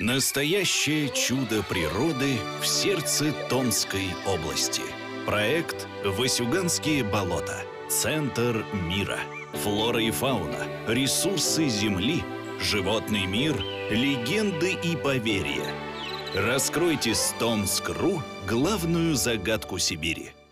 [0.00, 4.82] Настоящее чудо природы в сердце Томской области.
[5.24, 7.62] Проект «Васюганские болота.
[7.88, 9.20] Центр мира».
[9.62, 12.24] Флора и фауна, ресурсы Земли,
[12.58, 13.54] животный мир,
[13.88, 15.72] легенды и поверья.
[16.34, 20.32] Раскройте с Томск.ру главную загадку Сибири–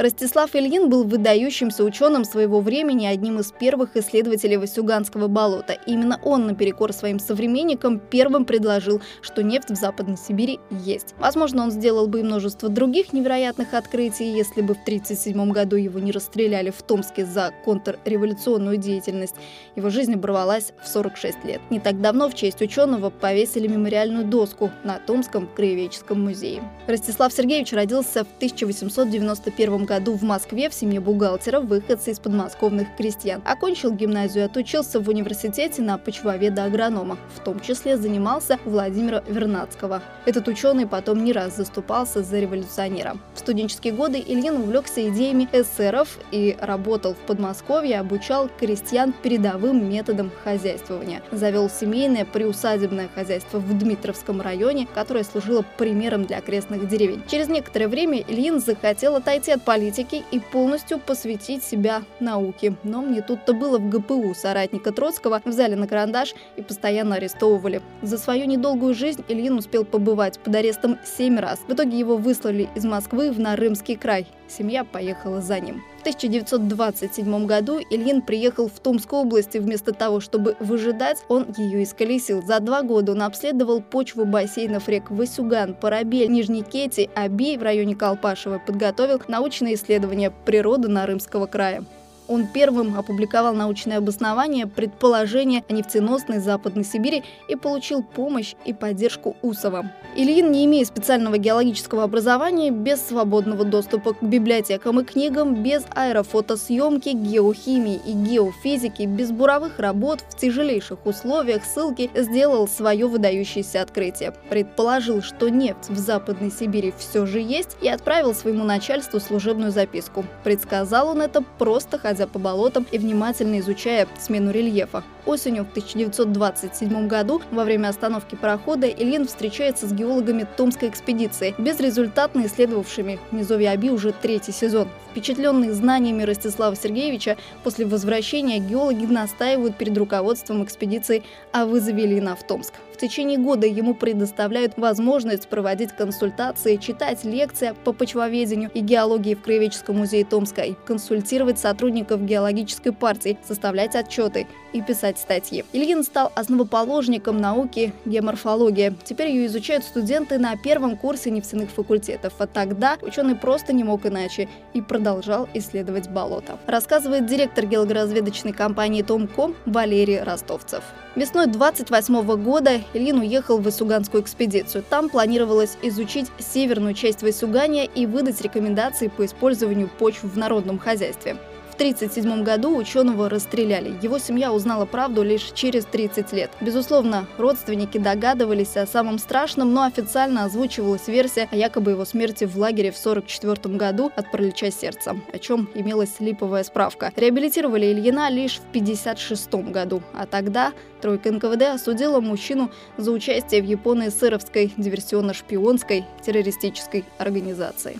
[0.00, 5.74] Ростислав Ильин был выдающимся ученым своего времени, одним из первых исследователей Васюганского болота.
[5.84, 11.14] Именно он, наперекор своим современникам, первым предложил, что нефть в Западной Сибири есть.
[11.18, 15.98] Возможно, он сделал бы и множество других невероятных открытий, если бы в 1937 году его
[15.98, 19.34] не расстреляли в Томске за контрреволюционную деятельность.
[19.76, 21.60] Его жизнь оборвалась в 46 лет.
[21.68, 26.62] Не так давно в честь ученого повесили мемориальную доску на Томском краеведческом музее.
[26.86, 32.94] Ростислав Сергеевич родился в 1891 году году в Москве в семье бухгалтера, выходца из подмосковных
[32.96, 33.42] крестьян.
[33.44, 37.18] Окончил гимназию и отучился в университете на почвоведа-агронома.
[37.34, 40.00] В том числе занимался Владимира Вернадского.
[40.26, 43.16] Этот ученый потом не раз заступался за революционера.
[43.34, 50.30] В студенческие годы Ильин увлекся идеями эсеров и работал в Подмосковье, обучал крестьян передовым методам
[50.44, 51.20] хозяйствования.
[51.32, 57.24] Завел семейное приусадебное хозяйство в Дмитровском районе, которое служило примером для окрестных деревень.
[57.28, 62.74] Через некоторое время Ильин захотел отойти от политики политики и полностью посвятить себя науке.
[62.84, 64.34] Но не тут-то было в ГПУ.
[64.34, 67.80] Соратника Троцкого взяли на карандаш и постоянно арестовывали.
[68.02, 71.60] За свою недолгую жизнь Ильин успел побывать под арестом семь раз.
[71.66, 74.26] В итоге его выслали из Москвы в Нарымский край.
[74.50, 75.82] Семья поехала за ним.
[75.98, 81.82] В 1927 году Ильин приехал в Томскую область, и вместо того, чтобы выжидать, он ее
[81.82, 82.42] исколесил.
[82.42, 87.94] За два года он обследовал почву бассейнов рек Васюган, Парабель, Нижний Кети, Аби в районе
[87.94, 91.84] Колпашева, подготовил научные исследования природы Нарымского края.
[92.30, 99.36] Он первым опубликовал научное обоснование предположения о нефтеносной Западной Сибири и получил помощь и поддержку
[99.42, 99.90] Усова.
[100.14, 107.08] Ильин, не имея специального геологического образования, без свободного доступа к библиотекам и книгам, без аэрофотосъемки,
[107.08, 114.34] геохимии и геофизики, без буровых работ в тяжелейших условиях ссылки, сделал свое выдающееся открытие.
[114.48, 120.24] Предположил, что нефть в Западной Сибири все же есть и отправил своему начальству служебную записку.
[120.44, 125.02] Предсказал он это просто ходя ходя по болотам и внимательно изучая смену рельефа.
[125.26, 132.44] Осенью в 1927 году во время остановки парохода Ильин встречается с геологами Томской экспедиции, безрезультатно
[132.46, 134.88] исследовавшими низовье Аби уже третий сезон.
[135.10, 141.22] Впечатленные знаниями Ростислава Сергеевича, после возвращения геологи настаивают перед руководством экспедиции
[141.52, 142.74] о вызове Ильина в Томск.
[143.00, 149.96] Течение года ему предоставляют возможность проводить консультации, читать лекции по почвоведению и геологии в Краеведческом
[149.96, 155.64] музее Томска и консультировать сотрудников геологической партии, составлять отчеты и писать статьи.
[155.72, 158.94] Ильин стал основоположником науки геоморфология.
[159.02, 164.04] Теперь ее изучают студенты на первом курсе нефтяных факультетов, а тогда ученый просто не мог
[164.04, 166.58] иначе и продолжал исследовать болото.
[166.66, 170.84] Рассказывает директор геологоразведочной компании «Томком» Валерий Ростовцев.
[171.16, 174.84] Весной 28 года Ильин уехал в Васюганскую экспедицию.
[174.88, 181.36] Там планировалось изучить северную часть Васюгания и выдать рекомендации по использованию почв в народном хозяйстве.
[181.80, 183.94] 1937 году ученого расстреляли.
[184.02, 186.50] Его семья узнала правду лишь через 30 лет.
[186.60, 192.54] Безусловно, родственники догадывались о самом страшном, но официально озвучивалась версия о якобы его смерти в
[192.58, 197.14] лагере в 1944 году от паралича сердца, о чем имелась липовая справка.
[197.16, 203.64] Реабилитировали Ильина лишь в 1956 году, а тогда тройка НКВД осудила мужчину за участие в
[203.64, 207.98] японо-эсеровской диверсионно-шпионской террористической организации.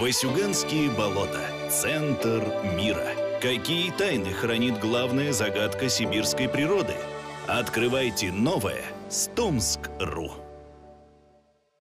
[0.00, 1.42] Васюганские болота.
[1.68, 2.42] Центр
[2.74, 3.04] мира.
[3.42, 6.94] Какие тайны хранит главная загадка сибирской природы?
[7.46, 10.39] Открывайте новое с Томск.ру.